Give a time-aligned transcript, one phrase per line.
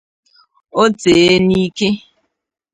[0.83, 1.89] o tee n'ike